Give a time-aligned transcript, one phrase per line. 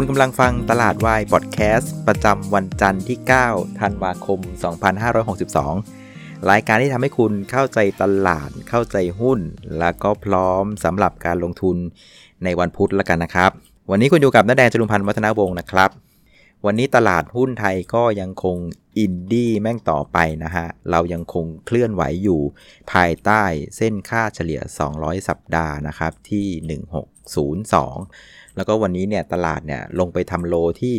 [0.00, 4.40] คุณกำลังฟังตลาดวายพอดแคสต์ประจำวันจันทร์ที่ 9 ธันวาคม
[5.64, 9.40] 2562 รายการที่ทำให้คุณเข้าใจตลาด เข้าใจหุ้น
[9.78, 11.76] แล้วก็พร้อมสำหรับการลงทุน
[12.44, 13.50] ในวันพุธแล้วกันนะครับ
[13.90, 15.90] วันนี้คุณอยู่กับน้าแดงจรุพันธ์วัฒนาวงศ์นะครับ
[16.66, 18.56] วันนี้ตลาดหุ้นไทยก็ยังคง
[18.98, 22.40] อินดี้แม่งต่อไปนะฮะ เรายังคงเคลื่อนไหวอยู่
[22.92, 23.42] ภายใต้
[23.76, 24.60] เส้นค่าเฉลี่ย
[24.94, 26.80] 200 สัปดาห์นะครับที่
[27.72, 30.94] 1602 แล้วก็วันนี้เนี่ยตลาดเนี่ยลงไปทำโลที่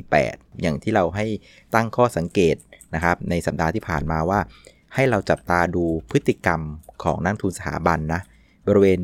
[0.00, 1.26] 1548 อย่างที่เราให้
[1.74, 2.56] ตั้งข้อสังเกต
[2.94, 4.40] นะครับในสัปดาห์ที่ผ่านมาว่า
[4.94, 6.60] ให้เราจับตาดูพฤติกรรม
[7.04, 8.20] ของนักทุนสถาบันนะ
[8.66, 8.98] บริเวณ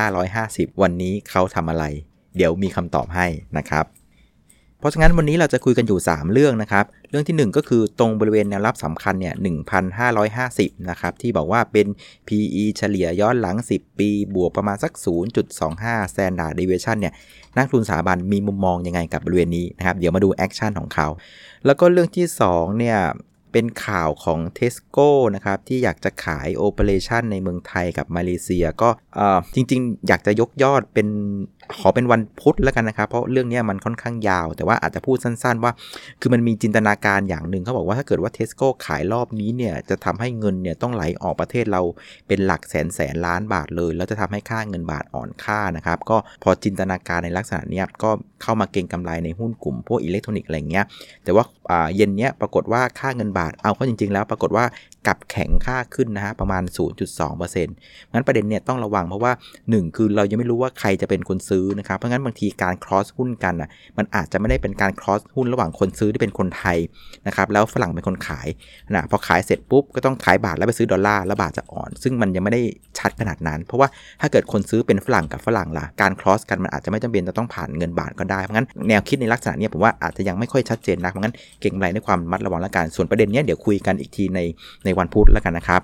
[0.00, 1.84] 1,550 วันนี้เขาทำอะไร
[2.36, 3.26] เดี๋ยวมีคำตอบให้
[3.58, 3.84] นะครับ
[4.84, 9.34] ราะฉะนั้นวันนี้เราจะคุยกันอยู่ 3 เรื่องนะครับ เรื่องที่ 1 ก็คือตรงบริเวณแนวรับสำคัญเนี่ย
[10.10, 11.86] 1,550 นะครับ ที่บอกว่าเป็น
[12.28, 14.92] PE เฉลี่ยย้อนหลัง 10 ปี บวกประมาณสัก
[15.52, 17.14] 0.25 Standard Deviation เนี่ย
[17.56, 21.08] นักลงทุนสถาบันมีมุมมองยังไงกับบริเวณนี้นะครับ เดี๋ยวมาดู action ของเขา
[21.66, 22.98] แล้วก็เรื่องที่ 2 เนี่ย
[23.54, 28.88] เป็นข่าวของ Tesco นะครับ ที่อยากจะขาย operation ในเมืองไทยกับมาเลเซีย ก็
[29.54, 31.08] จริง ๆ อยากจะยกยอดเป็น
[31.78, 35.72] ขอเป็นวันพุธแล้วกันนะครับ เพราะเรื่องนี้มันค่อนข้างยาว แต่ว่าอาจจะพูดสั้น ๆ ว่า
[36.20, 41.82] คือมันมีจินตนาการอย่างหนึ่งเขาบอกว่าถ้าเกิดว่าเทสโก้ขายรอบนี้เนี่ยจะทำให้เงินเนี่ยต้องไหลออกประเทศเรา
[42.28, 48.10] เป็นหลักแสนแสนล้านบาทเลย แล้วจะทำให้ค่าเงินบาทอ่อนค่านะครับ ก็พอจินตนาการในลักษณะนี้ก็
[48.42, 50.84] เข้ามาเก็งกำไรในหุ้นกลุ่มพวกอิเล็กทรอนิกส์อะไรเงี้ย
[51.24, 51.44] แต่ว่า
[51.96, 54.64] เย็นนี้ปรากฏว่าค่าเงินบาทเอาเข้าจริง ๆ แล้วปรากฏว่า
[55.06, 56.62] กลับแข็งค่าขึ้นนะฮะประมาณ
[57.18, 57.64] 0.2%
[58.12, 66.78] งั้นประเด็นเนี่ยต้องระวังเพราะว่า 1 คือเรายังไม่รู้ว่าใครจะเป็นคนซื้อนะครับ เพราะงั้นบางทีการ cross หุ้นกันอะมันอาจจะไม่ได้เป็นการ cross หุ้นระหว่างคนซื้อที่เป็นคนไทย
[67.26, 68.48] นะครับแล้วฝรั่งเป็นคนขาย
[68.94, 72.62] นะพอขายเสร็จปุ๊บก็ต้องขายบาทแล้วไปซื้อดอลลาร์แล้วบาทจะอ่อน ซึ่งมันยังไม่ได้
[72.98, 73.88] ชัดขนาดนั้น เพราะว่า
[74.20, 84.40] ถ้าเกิดคนซื้อเป็นฝรั่งกับฝรั่งล่ะการ cross กันมันอาจจะไม่จำเป็นจะต้องผ่านเงินบาทก็ได้เพราะงั้นแนวคิดในลักษณะนี้ผมว่าอาจจะยังไม่ค่อยชัดเจนนักเพราะงั้นเก่งไรในความมัดระวังและการส่วนประเด็นนี้เดี๋ยวคุยกันอีกทีใน
[84.84, 85.80] ในวันพุธแล้วกันนะครับ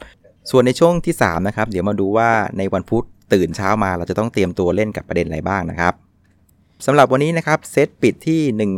[0.50, 5.94] ส่วนในช่วงที่3นะครับเดี๋ยวมาดูว่าในวันพุธตื่นเช้ามาเราจะต้องเตรียมตัวเล่นกับประเด็นอะไรบ้างนะครับ
[6.86, 8.70] สำหรับวันนี้นะครับเซตปิดที่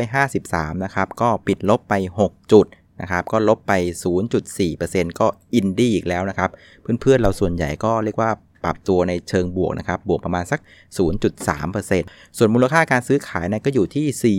[0.00, 1.94] 1,553 นะครับ ก็ปิดลบไป
[2.24, 2.66] 6 จุด
[3.00, 3.72] นะครับ ก็ลบไป
[4.46, 6.50] 0.4%ก็อินดี้อีกแล้วนะครับ
[7.00, 8.30] เพื่อนๆ เราส่วนใหญ่ก็เรียกว่า
[8.64, 10.60] ปรับตัวในเชิงบวกนะครับ บวกประมาณสัก
[11.48, 14.36] 0.3%ส่วนมูลค่าการซื้อขายนะก็อยู่ที่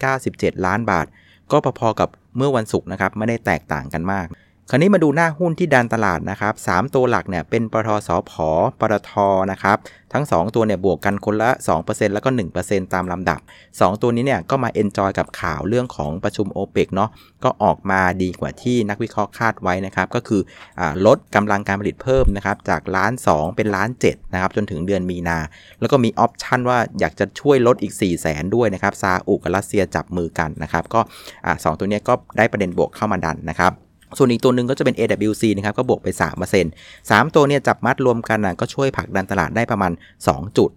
[0.00, 1.06] 4697 ล้านบาท
[1.52, 4.26] ก็พอๆกับเมื่อวันศุกร์นะครับ ไม่ได้แตกต่างกันมาก
[4.72, 8.32] คราวนี้มาดูหน้าหุ้นที่ดันตลาดนะครับ3ตัวหลักเนี่ยเป็นปทสพ
[8.80, 9.12] ปตท
[9.52, 9.76] นะครับ
[10.12, 11.50] ทั้ง 2 ตัวเนี่ยบวกกันคนละ
[11.82, 12.28] 2%แล้วก็
[12.62, 17.10] 1%ตามลำดับ 2 ตัวนี้เนี่ยก็มา enjoy กับข่าวเรื่องของประชุมโอเปกเนาะ
[17.44, 25.38] ก็ออกมาดีกว่าที่นักวิเคราะห์คาดไว้นะครับ ก็คือลดกำลังการผลิตเพิ่มนะครับ จากล้าน 2 เป็นล้าน7นะครับจนถึงเดือนมีนา
[25.80, 31.00] แล้วก็มี option ว่าอยากจะช่วยลดอีก 4 0 0แสนด้วยนะครับซาอุกับรัสเซียจับมือกันนะครับก็
[31.64, 33.74] สองตัวนี้ก็ได้ประเด็นบวกเข้ามาดันนะครับ
[34.18, 36.08] ส่วนอีกตัวหนึ่งก็จะเป็น AWC นะครับ ก็บวกไป
[36.60, 39.92] 3% 3 ตัวเนี่ยจับมัดรวมกันนะก็ช่วยผลักดันตลาดได้ประมาณ
[40.24, 40.70] 2 จุด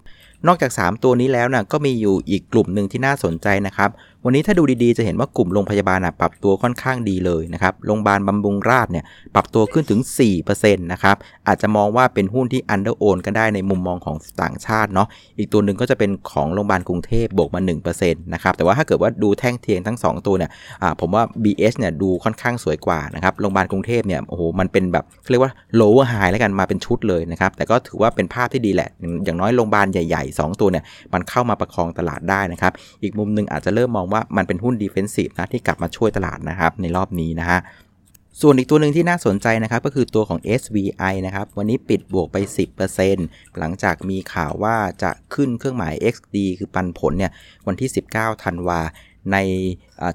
[0.46, 3.90] นอกจาก 3 ตัวนี้แล้วนะก็มีอยู่อีกกลุ่มหนึ่งที่น่าสนใจนะครับ
[4.26, 9.04] วันนี้ถ้าดูดีๆ จะเห็นว่ากลุ่มโรงพยาบาลปรับตัวค่อนข้างดีเลยนะครับโรงพยาบาลบำรุงราษเนี่ย
[9.34, 10.00] ปรับตัวขึ้นถึง
[10.40, 15.08] 4%นะครับอาจจะมองว่าเป็นหุ้นที่อันเดอร์โอนก็ได้ในมุมมองของต่างชาติเนาะ
[15.38, 17.60] อีกตัวหนึ่งก็จะเป็นของโรงพยาบาลกรุงเทพบวกมา
[17.92, 20.50] 1%นะครับแต่ว่าถ้าเกิดว่าดูแท่งเทียงทั้ง 2 ตัวเนี่ย
[21.00, 28.88] ผมว่า BH เนี่ยดูค่อนข้างสวยกว่านะครับโรงพยาบาลกรุงเทพเนี่ยโอ้โหมันเป็นแบบเรียกว่า lower high แล้วกันมาเป็นชุดเลยนะครับแต่ก็ถือว่าเป็นภาพที่ดีแหละ
[29.24, 37.60] อย่างน้อยโรงพยาบาลใหญ่ ๆ 2 ตัวเนี่ยมันเข้ามาประคองตลาดได้นะครับอีกมุมนึงอาจจะเริ่มมองว่ามันเป็นหุ้นดี defensive นะที่กลับมาช่วยตลาดนะครับในรอบนี้นะฮะ
[38.40, 42.36] ส่วนอีกตัวหนึ่งที่น่าสนใจนะครับก็คือตัวของ SVI นะครับวันนี้ปิดบวกไป
[42.98, 47.32] 10%หลังจากมีข่าวว่าจะขึ้นเครื่องหมาย XD คือปันผลเนี่ย
[47.66, 48.80] วันที่ 19ธันวา
[49.32, 49.38] ใน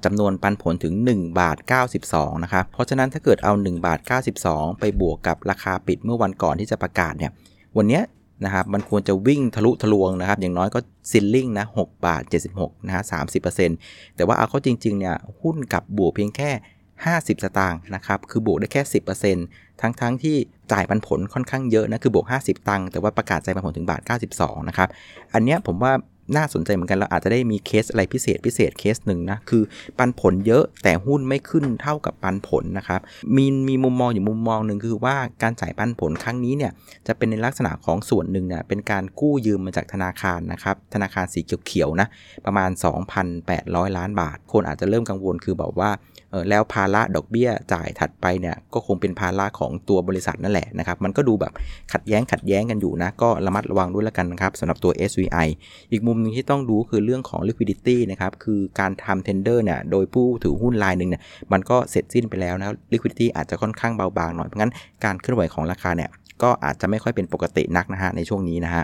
[0.06, 1.58] จำนวนปันผลถึง 1 บาท
[2.02, 4.00] 92 นะครับ เพราะฉะนั้นถ้าเกิดเอา 1 บาท
[4.40, 7.32] 92 ไปบวกกับราคาปิดเมื่อวันก่อนที่จะประกาศเนี่ย
[7.78, 8.02] วันนี้
[8.46, 10.80] นะครับมันควรจะวิ่งทะลุทะลวงนะครับ อย่างน้อยก็
[11.12, 12.24] ซิลลิงนะ6บาท
[12.56, 13.04] 76นะฮะ
[13.60, 16.52] 30%แต่ว่าเอาเข้าจริงๆเนี่ยหุ้นกับบวกเพียงแค่
[17.06, 18.82] 50 สตางค์นะครับ คือบวกได้แค่
[19.32, 20.36] 10%ทั้งๆทที่
[20.72, 24.02] จ่ายปันผลค่อนข้างเยอะนะ คือบวก 50 ตังค์แต่ว่าประกาศจ่ายปันผลถึงบาท
[24.36, 24.90] 92 นะครับ
[25.34, 25.94] อันเนี้ยผมว่า
[26.36, 29.64] น่าสนใจเหมือนกันเราอาจจะได้มีเคสอะไรพิเศษพิเศษเคสหนึ่งนะ คือ
[29.98, 33.02] ปันผลเยอะแต่หุ้นไม่ขึ้นเท่ากับปันผลนะครับ
[33.36, 36.72] มีมีมุมมองอยู่มุมมองหนึ่งคือว่าการจ่ายปันผลครั้งนี้เนี่ย
[37.08, 42.08] จะเป็นในลักษณะของส่วนหนึ่งเนี่ยเป็นการกู้ยืมมาจากธนาคารนะครับธนาคารสีเขียวๆนะ
[42.46, 42.70] ประมาณ
[43.34, 45.92] 2,800 ล้านบาท คนอาจจะเริ่มกังวลคือบอกว่า
[46.50, 51.54] แล้วภาระดอกเบี้ยจ่ายถัดไปเนี่ยก็คงเป็นภาระของตัวบริษัทนั่นแหละนะครับ มันก็ดูแบบ
[51.94, 55.48] ขัดแย้งขัดแย้งกันอยู่นะ ก็ระมัดระวังด้วยแล้วกันนะครับสำหรับตัว SVI
[55.92, 61.22] อีกมุมนึงที่ต้องดูคือเรื่องของ liquidity นะครับ คือการทำ tender เนี่ยโดยผู้ถือหุ้นรายหนึ่งเนี่ย
[61.52, 64.74] มันก็เสร็จสิ้นไปแล้วนะ liquidity อาจจะค่อนข้างเบาบางหน่อยเพราะงั้น
[65.06, 66.10] การเคลื่อนไหวของราคาเนี่ย
[66.44, 68.84] ก็อาจจะไม่ค่อยเป็นปกตินักนะฮะในช่วงนี้นะฮะ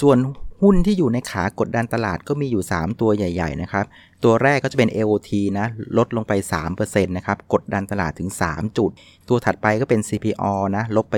[0.00, 0.18] ส่วน
[0.62, 3.84] หุ้นที่อยู่ในขากดดันตลาดก็มีอยู่ 3 ตัวใหญ่ ๆ นะครับ
[4.24, 5.66] ตัวแรกก็จะเป็น AOT นะ
[5.98, 6.32] ลดลงไป
[6.72, 8.90] 3%นะครับ กดดันตลาดถึง 3 จุด
[9.28, 10.44] ตัวถัดไปก็เป็น CPO
[10.76, 11.16] นะ ลบไป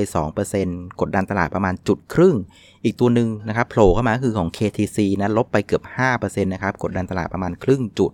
[0.49, 2.37] 2%กดดันตลาดประมาณจุดครึ่ง
[2.85, 5.83] อีกตัวหนึ่งนะครับโผล่เข้ามาคือของ KTC นะ ลบไปเกือบ
[6.15, 8.11] 5%นะครับ กดดันตลาดประมาณครึ่งจุด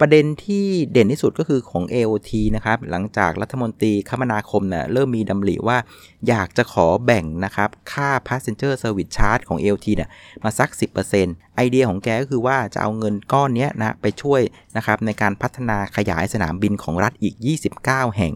[0.00, 5.78] ประเด็นที่เด่นที่สุดก็คือของ AOT นะครับ หลังจากรัฐมนตรีคมนาคมเนะ่ยเริ่มมีดำริว่า
[6.28, 10.10] อยากจะขอแบ่งนะครับ ค่า passenger service charge ของ AOT เนี่ย
[10.44, 10.70] มาสัก
[11.14, 14.40] 10% ไอเดียของแกก็คือว่าจะเอาเงินก้อนนี้นะไปช่วย
[14.76, 17.34] นะครับในการพัฒนาขยายสนามบินของรัฐอีก
[17.76, 18.32] 29 แห่ง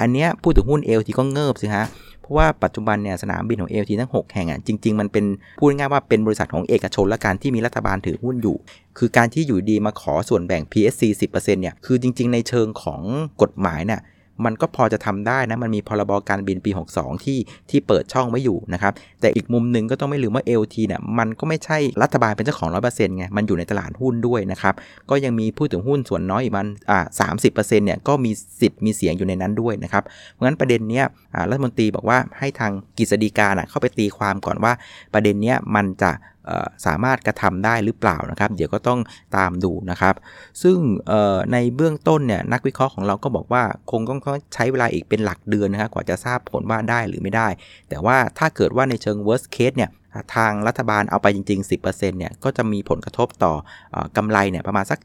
[0.00, 1.86] อันนี้พูดถึงหุ้น LT ก็เงิบสิฮะ
[2.20, 5.24] เพราะว่าปัจจุบันเนี่ยสนามบินของ LT ทั้ง 6 แห่งอะจริง ๆ มันเป็น
[5.58, 8.56] พูดง่ายว่าเป็นบริษัทของเอกชนและการที่มีรัฐบาลถือหุ้นอยู่
[8.98, 13.02] คือการที่อยู่ดีมาขอส่วนแบ่ง PSC 10%เนี่ยคือจริง ๆ ในเชิงของ
[13.42, 14.00] กฎหมายเนี่ย
[14.46, 17.38] มันก็พอจะทำได้นะ มันมีพรบการบินปี 62 ที่
[17.70, 24.74] ที่เปิดช่องไว้อยู่นะครับ แต่อีกมุมหนึ่งก็ต้องไม่ลืมว่า LT เนี่ยมันก็ไม่ใช่รัฐบาลเป็นเจ้าของ 100%ไง มันอยู่ในตลาดหุ้นด้วยนะครับ
[25.10, 28.30] ก็ยังมีผู้ถือหุ้นส่วนน้อยอีกมันอ่าสามสิบเปอร์เซ็นต์เนี่ยก็มี
[28.60, 31.04] สิทธิ์มีเสียงอยู่ในนั้นด้วยนะครับ เพราะฉะนั้นประเด็นเนี้ย
[31.48, 34.72] รัฐมนตรีบอกว่าให้ทางกฤษฎีกาเข้าไปตีความก่อนว่า
[35.14, 36.10] ประเด็นเนี้ยมันจะ
[36.86, 39.00] สามารถกระทำได้หรือเปล่านะครับ เดี๋ยวก็ต้อง
[39.36, 40.14] ตามดูนะครับ
[40.62, 40.78] ซึ่ง
[41.52, 44.20] ในเบื้องต้นเนี่ยนักวิเคราะห์ของเราก็บอกว่าคงต้อง
[44.54, 47.48] ใช้เวลาอีกเป็นหลักเดือนนะครับกว่าจะทราบผลว่าได้หรือไม่ได้
[47.88, 49.90] แต่ว่าถ้าเกิดว่าในเชิง worst case เนี่ย
[50.34, 53.52] ทางรัฐบาลเอาไปจริง ๆ 10%เนี่ยก็จะมีผลกระทบต่อ
[54.16, 54.98] กำไรเนี่ยประมาณสัก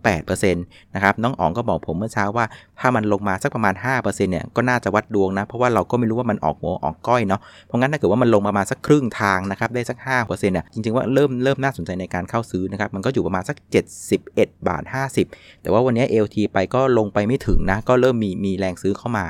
[0.00, 2.44] 7-8%นะครับน้องอ๋องก็บอกผมเมื่อเช้าว่า
[2.80, 13.56] ถ้ามันลงมาสักประมาณ 5%เนี่ยก็น่าจะวัดดวงนะ เพราะว่าเราก็ไม่รู้ว่ามันออกหัวออกก้อยเนาะเพราะงั้นถ้าเกิดว่ามันลงประมาณสักครึ่งทางนะครับได้สัก5%เนี่ยจริงๆว่าเริ่มเริ่มน่าสนใจในการเข้าซื้อนะครับมันก็อยู่ประมาณสัก
[14.12, 14.82] 71บาท
[15.22, 19.26] 50 แต่ว่าวันนี้ LT ไปก็ลงไปไม่ถึงนะก็เริ่มมีมีแรงซื้อเข้ามา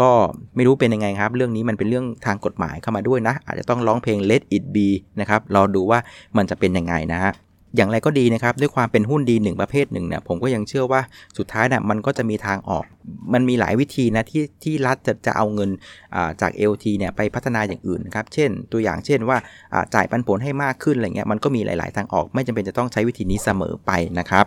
[0.00, 0.08] ก็
[0.56, 4.76] ไม่รู้เป็นยังไงครับ เรื่องนี้มันเป็นเรื่องทางกฎหมายเข้ามาด้วยนะ อาจจะต้องร้องเพลง Let It B
[5.20, 5.98] นะครับรอดูว่า
[6.36, 7.32] มันจะเป็นยังไงนะฮะ
[7.76, 11.00] อย่างไรก็ดีนะครับด้วยความเป็นหุ้นดีหนึ่งประเภทหนึ่งเนี่ยผมก็ยังเชื่อว่า
[11.38, 12.84] สุดท้ายเนี่ยมันก็จะมีทางออก
[13.32, 15.70] มันมีหลายวิธีนะที่ที่รัฐจะจะเอาเงิน
[16.40, 19.38] จาก LT เนี่ยไปพัฒนาอย่างอื่นนครับเช่น ตัวอย่างเช่นว่า
[19.94, 24.44] จ่ายปันผลให้มากขึ้นอะไรเงี้ยมันก็มีหลาย ๆ ทางออก ไม่จำเป็นจะต้องใช้วิธีนี้เสมอไปนะครับ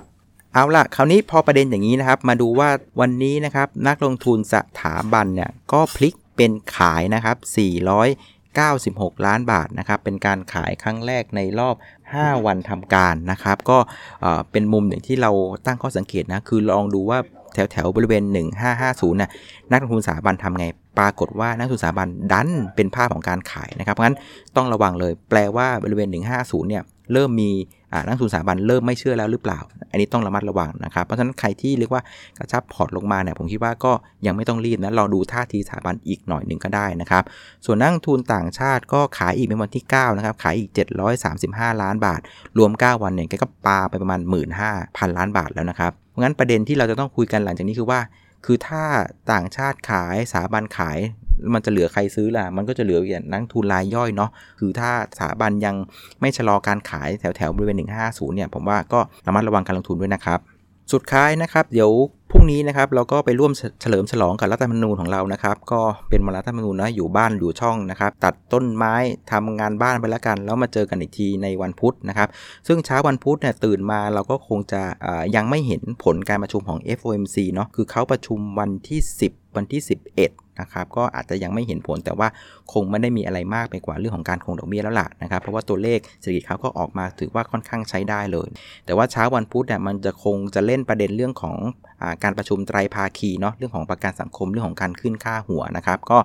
[0.54, 2.69] เอาละคราวนี้พอประเด็นอย่างนี้นะครับ มาดูว่า
[3.02, 7.38] วันนี้นะครับนักลงทุนสถาบันเนี่ยก็พลิกเป็นขายนะครับ
[7.88, 11.76] 400 96 ล้านบาทนะครับเป็นการขายครั้งแรกในรอบ
[12.10, 13.78] 5 วันทำการนะครับ ก็
[14.52, 15.32] เป็นมุมหนึ่งที่เรา
[15.66, 17.20] ตั้งข้อสังเกตนะคือลองดูว่า
[17.54, 18.24] แถวแถวบริเวณ
[18.72, 19.32] 1550นะ
[19.72, 20.66] นักลงทุนสถาบันทำไง
[21.00, 24.18] ปรากฏว่านักลงทุนสถาบันดันเป็นภาพของการขายนะครับเพราะฉะนั้น
[24.56, 26.84] ต้องระวังเลย แปลว่าบริเวณ 150เนี่ย
[27.14, 27.52] เริ่มมี
[28.07, 29.60] นักทุนสถาบันเริ่มไม่เชื่อแล้วหรือเปล่า
[29.92, 32.01] อันนี้ต้องระมัดระวังนะครับเพราะฉะนั้นใครที่เรียกว่า
[32.38, 33.92] กระชับพอร์ตลงมาเนี่ยผมคิดว่าก็
[34.25, 37.24] ยังไม่ต้องรีบนะรอดูท่าทีสถาบันอีกหน่อยหนึ่งก็ได้นะครับ
[37.66, 40.69] ส่วนนักทุนต่างชาติก็ขายอีกเป็นวันที่9นะครับขายอีก
[41.25, 42.22] 735 ล้านบาท
[42.57, 44.19] รวม 9 วันเนี่ยก็ปาไปประมาณ
[44.69, 48.00] 15,000 ล้านบาทแล้วนะครับเพราะงั้นประเด็นที่เราจะต้องคุยกันหลังจากนี้คือว่า
[48.45, 48.84] คือถ้า
[49.31, 50.97] ต่างชาติขายสถาบันขาย
[51.54, 55.75] มันจะเหลือใครซื้อล่ะ มันก็จะเหลืออย่างนักทุนรายย่อยเนาะ คือถ้าสถาบันยัง
[56.21, 60.40] ไม่ชะลอการขายแถวแถวบริเวณ 150 เนี่ย ผมว่าก็ระมัดระวังการลงทุนด้วยนะครับ
[60.94, 61.92] สุดท้ายนะครับ เดี๋ยว
[62.31, 68.95] พรุ่งนี้นะครับเราก็ไปร่วมเฉลิมฉลองกับรัฐธรรมนูญของเรานะครับ ก็เป็นมารัฐธรรมนูญนะอยู่บ้านอยู่ช่องนะครับ ตัดต้นไม้
[69.31, 72.30] ทำงานบ้านไปแล้วกัน แล้วมาเจอกันอีกทีในวันพุธนะครับ
[72.68, 74.81] ซึ่งเช้าวันพุธเนี่ยตื่นมาเราก็คงจะ
[75.35, 79.81] ยังไม่เห็นผลการประชุมของ FOMC เนาะคือเขาประชุมวันที่ 10 วันที่
[80.22, 82.28] 11นะครับก็อาจจะยังไม่เห็นผลแต่ว่า
[82.74, 88.48] คงไม่ได้มีอะไรมากไปกว่าเรื่องของการคงดอกเบี้ยแล้วล่ะนะครับเพราะว่าตัวเลขเศรษฐกิจเขาก็ออกมาถือว่าค่อนข้างใช้ได้เลย
[88.86, 91.57] แต่ว่าเช้าวันพุธเนี่ยมันจะคงจะเล่นประเด็นเรื่องของ
[92.02, 96.18] อการประชุมไตรภาคีเนาะเรื่องของประกันสังคมเรื่องของการขึ้นค่าหัวนะครับก็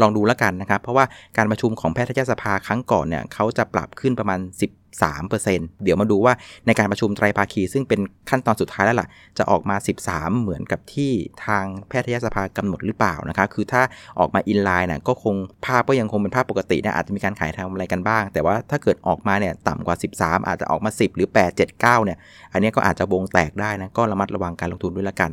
[0.00, 1.04] ลองดูแล้วกันนะครับเพราะว่า
[1.36, 4.40] การประชุมของแพทยสภาครั้งก่อนเนี่ยเขาจะปรับขึ้นประมาณ
[4.70, 6.32] 10 13%เดี๋ยวมาดูว่า
[6.66, 8.00] ในการประชุมไตรภาคีซึ่งเป็น
[8.30, 9.76] ขั้นตอนสุดท้ายแล้วล่ะ จะออกมา
[10.08, 11.12] 13 เหมือนกับที่
[11.46, 13.82] ทางแพทยสภากำหนดหรือเปล่านะครับคือถ้า
[14.18, 15.36] ออกมาอินไลน์น่ะก็คง
[15.66, 22.18] ภาพก็ยังคงเป็นภาพปกตินะอาจจะมีการขายทำอะไรกันบ้าง แต่ว่าถ้าเกิดออกมาเนี่ยต่ำกว่า 13 อาจจะออกมา 10 หรือ 8 7 9 เนี่ย
[22.52, 25.30] อันนี้ก็อาจจะวงแตกได้นะก็ระมัดระวังการลงทุนด้วยละกัน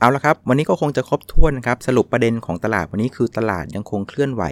[0.00, 4.42] เอาละครับ วันนี้ก็คงจะครบถ้วนนะครับ สรุปประเด็นของตลาดวันนี้คือตลาดยังคงเคลื่อนไหว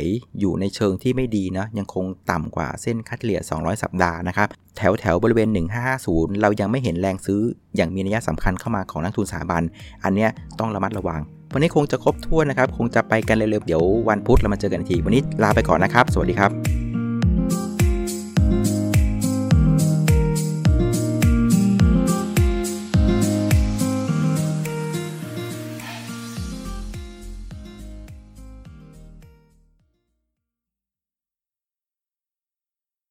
[0.40, 5.48] อยู่ในเชิงที่ไม่ดีนะ ยังคงต่ำกว่าเส้นคัดเฉลี่ย 200 สัปดาห์นะครับแถวแถวบริเวณ
[5.94, 7.40] 1550 เรายังไม่เห็นแรงซื้อ
[7.76, 9.62] อย่างมีนัยสำคัญเข้ามาของนักทุนสถาบัน
[10.04, 10.26] อันนี้
[10.58, 11.20] ต้องระมัดระวัง
[11.52, 16.85] วันนี้คงจะครบถ้วนนะครับ คงจะไปกันเร็วๆ เดี๋ยววันพุธเรามาเจอกันที วันนี้ลาไปก่อนนะครับ สวัสดีครับ